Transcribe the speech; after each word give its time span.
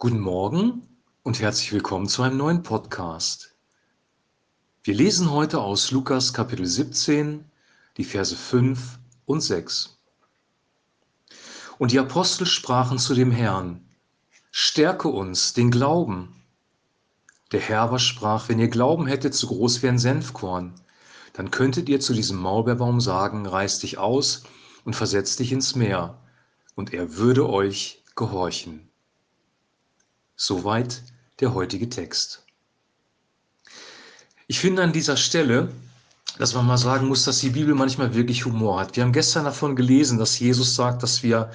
Guten 0.00 0.20
Morgen 0.20 0.86
und 1.24 1.40
herzlich 1.40 1.72
willkommen 1.72 2.06
zu 2.06 2.22
einem 2.22 2.36
neuen 2.36 2.62
Podcast. 2.62 3.56
Wir 4.84 4.94
lesen 4.94 5.32
heute 5.32 5.60
aus 5.60 5.90
Lukas 5.90 6.32
Kapitel 6.32 6.66
17, 6.66 7.44
die 7.96 8.04
Verse 8.04 8.36
5 8.36 9.00
und 9.26 9.40
6. 9.40 9.98
Und 11.80 11.90
die 11.90 11.98
Apostel 11.98 12.46
sprachen 12.46 13.00
zu 13.00 13.12
dem 13.12 13.32
Herrn, 13.32 13.88
Stärke 14.52 15.08
uns 15.08 15.52
den 15.54 15.72
Glauben. 15.72 16.44
Der 17.50 17.58
Herr 17.58 17.80
aber 17.80 17.98
sprach, 17.98 18.48
wenn 18.48 18.60
ihr 18.60 18.68
Glauben 18.68 19.08
hättet, 19.08 19.34
so 19.34 19.48
groß 19.48 19.82
wie 19.82 19.88
ein 19.88 19.98
Senfkorn, 19.98 20.80
dann 21.32 21.50
könntet 21.50 21.88
ihr 21.88 21.98
zu 21.98 22.14
diesem 22.14 22.38
Maulbeerbaum 22.38 23.00
sagen, 23.00 23.46
reiß 23.46 23.80
dich 23.80 23.98
aus 23.98 24.44
und 24.84 24.94
versetz 24.94 25.34
dich 25.34 25.50
ins 25.50 25.74
Meer, 25.74 26.22
und 26.76 26.94
er 26.94 27.16
würde 27.16 27.48
euch 27.48 28.04
gehorchen. 28.14 28.87
Soweit 30.40 31.02
der 31.40 31.52
heutige 31.52 31.88
Text. 31.88 32.44
Ich 34.46 34.60
finde 34.60 34.84
an 34.84 34.92
dieser 34.92 35.16
Stelle, 35.16 35.68
dass 36.38 36.54
man 36.54 36.64
mal 36.64 36.78
sagen 36.78 37.08
muss, 37.08 37.24
dass 37.24 37.40
die 37.40 37.50
Bibel 37.50 37.74
manchmal 37.74 38.14
wirklich 38.14 38.44
Humor 38.44 38.78
hat. 38.78 38.94
Wir 38.94 39.02
haben 39.02 39.12
gestern 39.12 39.46
davon 39.46 39.74
gelesen, 39.74 40.16
dass 40.16 40.38
Jesus 40.38 40.76
sagt, 40.76 41.02
dass 41.02 41.24
wir 41.24 41.50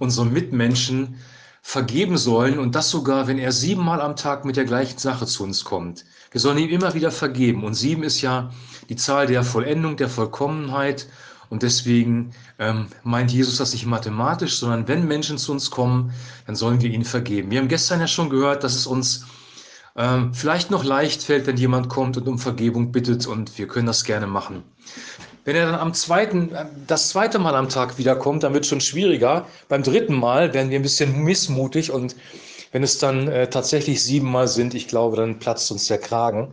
unseren 0.00 0.34
Mitmenschen 0.34 1.18
vergeben 1.62 2.18
sollen 2.18 2.58
und 2.58 2.74
das 2.74 2.90
sogar, 2.90 3.26
wenn 3.26 3.38
er 3.38 3.52
siebenmal 3.52 4.02
am 4.02 4.16
Tag 4.16 4.44
mit 4.44 4.56
der 4.56 4.66
gleichen 4.66 4.98
Sache 4.98 5.24
zu 5.24 5.42
uns 5.42 5.64
kommt. 5.64 6.04
Wir 6.30 6.40
sollen 6.40 6.58
ihm 6.58 6.68
immer 6.68 6.92
wieder 6.92 7.10
vergeben. 7.10 7.64
Und 7.64 7.72
sieben 7.72 8.02
ist 8.02 8.20
ja 8.20 8.52
die 8.90 8.96
Zahl 8.96 9.26
der 9.26 9.44
Vollendung, 9.44 9.96
der 9.96 10.10
Vollkommenheit 10.10 11.08
und 11.50 11.62
deswegen 11.62 12.32
ähm, 12.58 12.86
meint 13.02 13.30
Jesus 13.30 13.58
das 13.58 13.72
nicht 13.72 13.86
mathematisch, 13.86 14.58
sondern 14.58 14.88
wenn 14.88 15.06
Menschen 15.06 15.38
zu 15.38 15.52
uns 15.52 15.70
kommen, 15.70 16.12
dann 16.46 16.56
sollen 16.56 16.80
wir 16.80 16.90
ihnen 16.90 17.04
vergeben. 17.04 17.50
Wir 17.50 17.60
haben 17.60 17.68
gestern 17.68 18.00
ja 18.00 18.06
schon 18.06 18.30
gehört, 18.30 18.64
dass 18.64 18.74
es 18.74 18.86
uns 18.86 19.26
ähm, 19.96 20.34
vielleicht 20.34 20.70
noch 20.70 20.84
leicht 20.84 21.22
fällt, 21.22 21.46
wenn 21.46 21.56
jemand 21.56 21.88
kommt 21.88 22.16
und 22.16 22.28
um 22.28 22.38
Vergebung 22.38 22.92
bittet 22.92 23.26
und 23.26 23.56
wir 23.58 23.66
können 23.66 23.86
das 23.86 24.04
gerne 24.04 24.26
machen. 24.26 24.62
Wenn 25.44 25.56
er 25.56 25.66
dann 25.66 25.80
am 25.80 25.94
zweiten, 25.94 26.52
äh, 26.52 26.66
das 26.86 27.10
zweite 27.10 27.38
Mal 27.38 27.54
am 27.54 27.68
Tag 27.68 27.98
wiederkommt, 27.98 28.42
dann 28.42 28.52
wird 28.52 28.64
es 28.64 28.70
schon 28.70 28.80
schwieriger. 28.80 29.46
Beim 29.68 29.82
dritten 29.82 30.14
Mal 30.14 30.52
werden 30.52 30.70
wir 30.70 30.78
ein 30.78 30.82
bisschen 30.82 31.22
missmutig 31.22 31.90
und 31.90 32.16
wenn 32.72 32.82
es 32.82 32.98
dann 32.98 33.28
äh, 33.28 33.48
tatsächlich 33.48 34.02
siebenmal 34.02 34.48
sind, 34.48 34.74
ich 34.74 34.88
glaube, 34.88 35.16
dann 35.16 35.38
platzt 35.38 35.70
uns 35.70 35.86
der 35.86 35.98
Kragen 35.98 36.52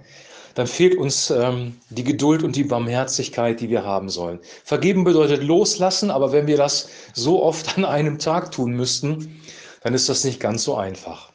dann 0.56 0.68
fehlt 0.68 0.96
uns 0.96 1.30
ähm, 1.30 1.80
die 1.90 2.04
Geduld 2.04 2.44
und 2.44 2.56
die 2.56 2.64
Barmherzigkeit, 2.64 3.60
die 3.60 3.70
wir 3.70 3.84
haben 3.84 4.10
sollen. 4.10 4.40
Vergeben 4.64 5.04
bedeutet 5.04 5.44
loslassen, 5.44 6.12
aber 6.12 6.32
wenn 6.32 6.48
wir 6.48 6.58
das 6.58 6.90
so 7.14 7.44
oft 7.44 7.78
an 7.78 7.86
einem 7.86 8.20
Tag 8.20 8.52
tun 8.52 8.74
müssten, 8.74 9.42
dann 9.82 9.94
ist 9.94 10.10
das 10.10 10.24
nicht 10.24 10.40
ganz 10.40 10.64
so 10.64 10.76
einfach. 10.76 11.32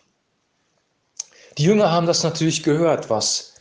Die 1.58 1.64
Jünger 1.64 1.90
haben 1.90 2.06
das 2.06 2.22
natürlich 2.22 2.62
gehört, 2.62 3.10
was, 3.10 3.54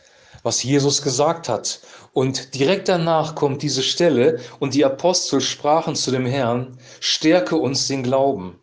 was 0.44 0.62
Jesus 0.62 1.02
gesagt 1.02 1.48
hat. 1.48 1.80
Und 2.12 2.54
direkt 2.54 2.88
danach 2.88 3.34
kommt 3.34 3.62
diese 3.62 3.82
Stelle 3.82 4.40
und 4.60 4.74
die 4.74 4.84
Apostel 4.84 5.40
sprachen 5.40 5.96
zu 5.96 6.10
dem 6.10 6.26
Herrn, 6.26 6.78
stärke 7.00 7.56
uns 7.56 7.88
den 7.88 8.02
Glauben. 8.04 8.58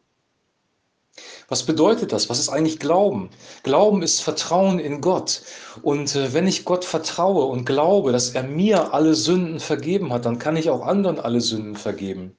Was 1.47 1.63
bedeutet 1.63 2.11
das? 2.11 2.29
Was 2.29 2.39
ist 2.39 2.49
eigentlich 2.49 2.79
Glauben? 2.79 3.29
Glauben 3.63 4.01
ist 4.01 4.21
Vertrauen 4.21 4.79
in 4.79 5.01
Gott. 5.01 5.41
Und 5.83 6.15
äh, 6.15 6.33
wenn 6.33 6.47
ich 6.47 6.65
Gott 6.65 6.85
vertraue 6.85 7.45
und 7.45 7.65
glaube, 7.65 8.11
dass 8.11 8.31
er 8.31 8.43
mir 8.43 8.93
alle 8.93 9.13
Sünden 9.13 9.59
vergeben 9.59 10.11
hat, 10.11 10.25
dann 10.25 10.39
kann 10.39 10.57
ich 10.57 10.69
auch 10.69 10.81
anderen 10.81 11.19
alle 11.19 11.41
Sünden 11.41 11.75
vergeben. 11.75 12.35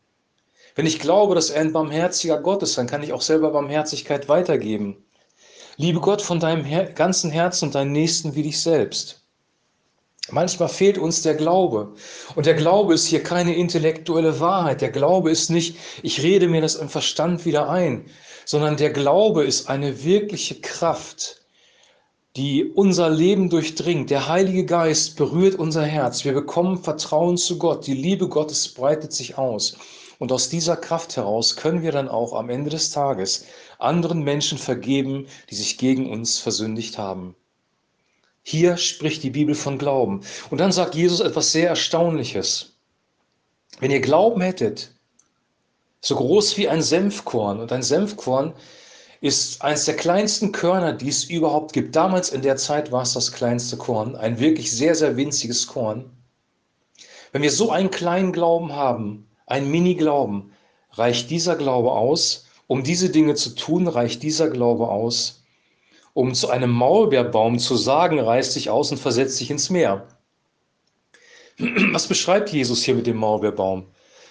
Wenn 0.75 0.87
ich 0.87 1.01
glaube, 1.01 1.35
dass 1.35 1.51
er 1.51 1.63
ein 1.63 1.73
barmherziger 1.73 2.39
Gott 2.39 2.63
ist, 2.63 2.77
dann 2.77 2.87
kann 2.87 3.03
ich 3.03 3.13
auch 3.13 3.23
selber 3.23 3.51
Barmherzigkeit 3.51 4.29
weitergeben. 4.29 5.05
Liebe 5.77 6.01
Gott 6.01 6.23
von 6.23 6.41
deinem 6.41 6.65
Her 6.65 6.91
ganzen 6.93 7.31
Herzen 7.31 7.67
und 7.67 7.75
deinen 7.75 7.93
Nächsten 7.93 8.35
wie 8.35 8.43
dich 8.43 8.61
selbst. 8.61 9.26
Manchmal 10.31 10.69
fehlt 10.69 10.99
uns 10.99 11.23
der 11.23 11.35
Glaube. 11.35 11.95
Und 12.35 12.47
der 12.47 12.55
Glaube 12.55 12.95
ist 12.95 13.07
hier 13.07 13.23
keine 13.23 13.55
intellektuelle 13.55 14.41
Wahrheit. 14.41 14.81
Der 14.81 14.91
Glaube 14.91 15.31
ist 15.31 15.51
nicht, 15.51 15.77
ich 16.03 16.23
rede 16.23 16.49
mir 16.49 16.61
das 16.61 16.75
im 16.75 16.89
Verstand 16.89 17.45
wieder 17.45 17.69
ein, 17.69 18.07
sondern 18.45 18.77
der 18.77 18.91
Glaube 18.91 19.45
ist 19.45 19.69
eine 19.69 20.05
wirkliche 20.05 20.61
Kraft, 20.61 21.43
die 22.37 22.65
unser 22.65 23.09
Leben 23.09 23.51
durchdringt. 23.51 24.11
Der 24.11 24.29
Heilige 24.29 24.67
Geist 24.67 25.17
berührt 25.17 25.55
unser 25.55 25.85
Herz. 25.85 26.25
Wir 26.25 26.35
bekommen 26.35 26.83
Vertrauen 26.83 27.37
zu 27.37 27.59
Gott. 27.59 27.87
Die 27.87 27.95
Liebe 27.95 28.29
Gottes 28.29 28.69
breitet 28.69 29.13
sich 29.13 29.39
aus. 29.39 29.77
Und 30.19 30.33
aus 30.33 30.49
dieser 30.49 30.77
Kraft 30.77 31.17
heraus 31.17 31.57
können 31.57 31.83
wir 31.83 31.93
dann 31.93 32.09
auch 32.09 32.33
am 32.33 32.51
Ende 32.51 32.71
des 32.71 32.91
Tages 32.91 33.45
anderen 33.79 34.23
Menschen 34.23 34.59
vergeben, 34.59 35.27
die 35.51 35.55
sich 35.55 35.79
gegen 35.79 36.11
uns 36.11 36.39
versündigt 36.39 36.99
haben. 36.99 37.37
Hier 38.49 38.77
spricht 38.77 39.25
die 39.25 39.31
Bibel 39.31 39.57
von 39.57 39.77
Glauben. 39.77 40.21
Und 40.51 40.59
dann 40.59 40.71
sagt 40.71 40.95
Jesus 40.95 41.19
etwas 41.19 41.51
sehr 41.51 41.69
Erstaunliches. 41.69 42.77
Wenn 43.81 43.91
ihr 43.91 44.01
Glauben 44.01 44.41
hättet, 44.41 44.93
so 46.01 46.15
groß 46.15 46.57
wie 46.57 46.69
ein 46.69 46.81
Senfkorn. 46.81 47.59
Und 47.59 47.73
ein 47.73 47.83
Senfkorn 47.83 48.55
ist 49.21 49.63
eines 49.63 49.87
der 49.87 49.97
kleinsten 49.97 50.53
Körner, 50.53 50.93
die 50.93 51.09
es 51.09 51.25
überhaupt 51.25 51.73
gibt. 51.73 51.97
Damals 51.97 52.31
in 52.31 52.43
der 52.43 52.55
Zeit 52.57 52.93
war 52.93 53.03
es 53.03 53.15
das 53.15 53.33
kleinste 53.33 53.79
Korn, 53.79 54.15
ein 54.15 54.39
wirklich 54.39 54.71
sehr, 54.71 54.95
sehr 54.95 55.17
winziges 55.17 55.67
Korn. 55.67 56.09
Wenn 57.33 57.43
wir 57.43 57.51
so 57.51 57.73
einen 57.73 57.91
kleinen 57.91 58.31
Glauben 58.31 58.73
haben, 58.77 59.29
einen 59.49 59.73
Mini-Glauben, 59.73 60.53
reicht 60.93 61.31
dieser 61.31 61.57
Glaube 61.57 61.91
aus, 61.91 62.47
um 62.69 62.85
diese 62.85 63.11
Dinge 63.11 63.35
zu 63.35 63.57
tun, 63.57 63.89
reicht 63.89 64.23
dieser 64.23 64.51
Glaube 64.51 64.87
aus, 64.87 65.43
um 66.17 66.33
zu 66.33 66.49
einem 66.49 66.71
Maulbeerbaum 66.71 67.59
zu 67.59 67.77
sagen, 67.77 68.19
reiß 68.19 68.55
dich 68.55 68.71
aus 68.71 68.91
und 68.91 68.97
versetz 68.97 69.37
dich 69.37 69.51
ins 69.51 69.69
Meer. 69.69 70.09
Was 71.93 72.07
beschreibt 72.07 72.49
Jesus 72.49 72.83
hier 72.83 72.95
mit 72.95 73.07
dem 73.07 73.19
Maulbeerbaum? 73.19 73.89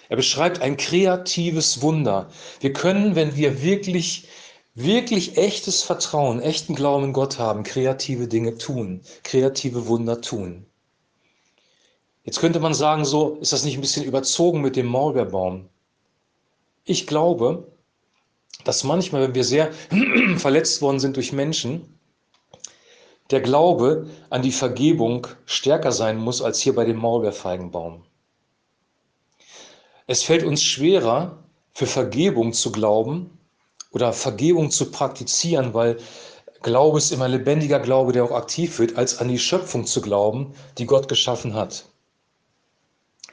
Er 0.08 0.16
beschreibt 0.16 0.62
ein 0.62 0.76
kreatives 0.76 1.82
Wunder. 1.82 2.28
Wir 2.58 2.72
können, 2.72 3.14
wenn 3.14 3.36
wir 3.36 3.62
wirklich, 3.62 4.26
wirklich 4.74 5.36
echtes 5.36 5.84
Vertrauen, 5.84 6.40
echten 6.40 6.74
Glauben 6.74 7.04
in 7.04 7.12
Gott 7.12 7.38
haben, 7.38 7.62
kreative 7.62 8.26
Dinge 8.26 8.58
tun, 8.58 9.02
kreative 9.22 9.86
Wunder 9.86 10.20
tun. 10.20 10.66
Jetzt 12.24 12.40
könnte 12.40 12.58
man 12.58 12.74
sagen, 12.74 13.04
so 13.04 13.36
ist 13.40 13.52
das 13.52 13.64
nicht 13.64 13.76
ein 13.76 13.80
bisschen 13.80 14.04
überzogen 14.04 14.60
mit 14.60 14.74
dem 14.74 14.86
Maulbeerbaum. 14.86 15.68
Ich 16.84 17.06
glaube, 17.06 17.70
dass 18.64 18.84
manchmal, 18.84 19.22
wenn 19.22 19.34
wir 19.34 19.44
sehr 19.44 19.70
verletzt 20.36 20.82
worden 20.82 21.00
sind 21.00 21.16
durch 21.16 21.32
Menschen, 21.32 21.98
der 23.30 23.40
Glaube 23.40 24.08
an 24.30 24.42
die 24.42 24.52
Vergebung 24.52 25.26
stärker 25.46 25.92
sein 25.92 26.16
muss 26.16 26.42
als 26.42 26.60
hier 26.60 26.74
bei 26.74 26.84
dem 26.84 26.96
Maulbeerfeigenbaum. 26.96 28.04
Es 30.06 30.22
fällt 30.22 30.44
uns 30.44 30.62
schwerer, 30.62 31.42
für 31.72 31.86
Vergebung 31.86 32.54
zu 32.54 32.72
glauben 32.72 33.38
oder 33.90 34.12
Vergebung 34.12 34.70
zu 34.70 34.90
praktizieren, 34.90 35.74
weil 35.74 35.98
Glaube 36.62 36.98
ist 36.98 37.12
immer 37.12 37.28
lebendiger 37.28 37.80
Glaube, 37.80 38.12
der 38.12 38.24
auch 38.24 38.30
aktiv 38.30 38.78
wird, 38.78 38.96
als 38.96 39.18
an 39.18 39.28
die 39.28 39.38
Schöpfung 39.38 39.84
zu 39.84 40.00
glauben, 40.00 40.54
die 40.78 40.86
Gott 40.86 41.06
geschaffen 41.08 41.54
hat. 41.54 41.84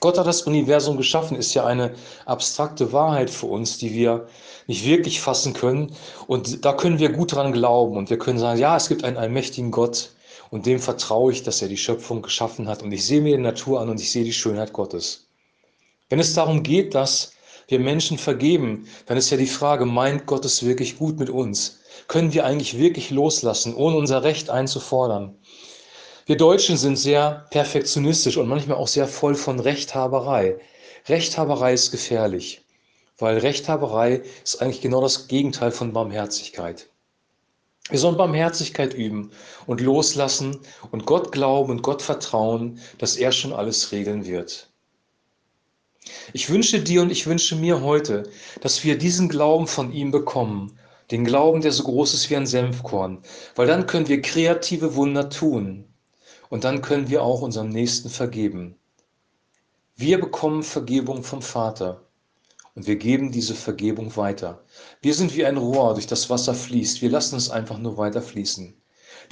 Gott 0.04 0.18
hat 0.18 0.28
das 0.28 0.42
Universum 0.42 0.98
geschaffen, 0.98 1.38
ist 1.38 1.54
ja 1.54 1.66
eine 1.66 1.94
abstrakte 2.26 2.92
Wahrheit 2.92 3.30
für 3.30 3.46
uns, 3.46 3.78
die 3.78 3.94
wir 3.94 4.28
nicht 4.68 4.86
wirklich 4.86 5.22
fassen 5.22 5.54
können. 5.54 5.96
Und 6.28 6.66
da 6.66 6.74
können 6.74 7.00
wir 7.00 7.08
gut 7.08 7.32
dran 7.32 7.54
glauben 7.54 7.96
und 7.96 8.10
wir 8.10 8.18
können 8.18 8.38
sagen, 8.38 8.60
ja, 8.60 8.76
es 8.76 8.90
gibt 8.90 9.06
einen 9.06 9.16
allmächtigen 9.16 9.72
Gott 9.72 10.10
und 10.52 10.66
dem 10.66 10.80
vertraue 10.80 11.32
ich, 11.32 11.44
dass 11.44 11.62
er 11.62 11.70
die 11.70 11.78
Schöpfung 11.78 12.22
geschaffen 12.22 12.68
hat. 12.68 12.84
Und 12.84 12.92
ich 12.92 13.06
sehe 13.06 13.22
mir 13.22 13.38
die 13.38 13.44
Natur 13.44 13.80
an 13.80 13.88
und 13.90 14.02
ich 14.02 14.12
sehe 14.12 14.26
die 14.26 14.34
Schönheit 14.34 14.74
Gottes. 14.74 15.26
Wenn 16.10 16.20
es 16.20 16.34
darum 16.34 16.64
geht, 16.64 16.96
dass 16.96 17.32
wir 17.70 17.80
Menschen 17.80 18.18
vergeben, 18.18 18.90
dann 19.06 19.16
ist 19.16 19.30
ja 19.30 19.38
die 19.38 19.48
Frage, 19.48 19.86
meint 19.86 20.26
Gott 20.26 20.44
es 20.44 20.66
wirklich 20.66 20.98
gut 20.98 21.18
mit 21.18 21.30
uns? 21.30 21.80
Können 22.10 22.34
wir 22.34 22.46
eigentlich 22.46 22.78
wirklich 22.78 23.10
loslassen, 23.10 23.74
ohne 23.74 23.96
unser 23.96 24.22
Recht 24.24 24.50
einzufordern? 24.50 25.38
Wir 26.26 26.38
Deutschen 26.38 26.78
sind 26.78 26.96
sehr 26.96 27.48
perfektionistisch 27.50 28.38
und 28.38 28.48
manchmal 28.48 28.78
auch 28.78 28.88
sehr 28.88 29.10
voll 29.10 29.36
von 29.36 29.60
Rechthaberei. 29.60 30.58
Rechthaberei 31.10 31.74
ist 31.74 31.92
gefährlich, 31.92 32.64
weil 33.18 33.40
Rechthaberei 33.40 34.22
ist 34.42 34.62
eigentlich 34.62 34.80
genau 34.80 35.02
das 35.02 35.28
Gegenteil 35.28 35.72
von 35.72 35.92
Barmherzigkeit. 35.92 36.90
Wir 37.90 38.00
sollen 38.00 38.16
Barmherzigkeit 38.16 38.94
üben 38.94 39.32
und 39.68 39.82
loslassen 39.82 40.62
und 40.92 41.06
Gott 41.06 41.34
glauben 41.34 41.72
und 41.72 41.82
Gott 41.82 42.02
vertrauen, 42.02 42.80
dass 43.00 43.18
er 43.18 43.34
schon 43.34 43.52
alles 43.52 43.92
regeln 43.92 44.26
wird. 44.26 44.70
Ich 46.32 46.50
wünsche 46.50 46.80
dir 46.80 47.02
und 47.02 47.12
ich 47.12 47.28
wünsche 47.28 47.58
mir 47.58 47.82
heute, 47.82 48.24
dass 48.62 48.86
wir 48.86 48.98
diesen 48.98 49.28
Glauben 49.28 49.68
von 49.68 49.92
ihm 49.92 50.12
bekommen, 50.12 50.80
den 51.12 51.26
Glauben, 51.26 51.60
der 51.60 51.74
so 51.74 51.84
groß 51.84 52.14
ist 52.14 52.30
wie 52.30 52.38
ein 52.38 52.48
Senfkorn, 52.48 53.22
weil 53.56 53.68
dann 53.68 53.88
können 53.88 54.08
wir 54.08 54.22
kreative 54.22 54.96
Wunder 54.96 55.30
tun 55.30 55.90
und 56.50 56.64
dann 56.64 56.82
können 56.82 57.10
wir 57.10 57.24
auch 57.24 57.42
unserem 57.42 57.70
Nächsten 57.70 58.10
vergeben. 58.10 58.76
Wir 59.96 60.20
bekommen 60.20 60.64
Vergebung 60.64 61.24
vom 61.24 61.42
Vater 61.42 62.02
und 62.76 62.88
wir 62.88 62.96
geben 62.96 63.32
diese 63.32 63.56
Vergebung 63.56 64.16
weiter. 64.18 64.64
Wir 65.02 65.14
sind 65.14 65.36
wie 65.36 65.46
ein 65.46 65.58
Rohr, 65.58 65.94
durch 65.94 66.08
das 66.08 66.30
Wasser 66.30 66.56
fließt. 66.56 67.02
Wir 67.02 67.10
lassen 67.10 67.36
es 67.36 67.50
einfach 67.50 67.78
nur 67.78 67.98
weiter 67.98 68.22
fließen. 68.22 68.74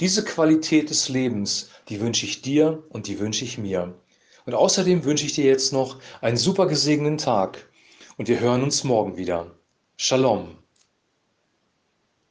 Diese 0.00 0.24
Qualität 0.24 0.90
des 0.90 1.08
Lebens, 1.08 1.68
die 1.88 2.00
wünsche 2.00 2.26
ich 2.26 2.42
dir 2.42 2.82
und 2.90 3.08
die 3.08 3.18
wünsche 3.18 3.44
ich 3.44 3.58
mir. 3.58 3.94
Und 4.46 4.54
außerdem 4.54 5.04
wünsche 5.04 5.26
ich 5.26 5.34
dir 5.34 5.44
jetzt 5.44 5.72
noch 5.72 5.98
einen 6.20 6.36
super 6.36 6.66
gesegneten 6.66 7.18
Tag 7.18 7.68
und 8.16 8.28
wir 8.28 8.40
hören 8.40 8.62
uns 8.62 8.84
morgen 8.84 9.16
wieder. 9.16 9.50
Shalom. 9.96 10.61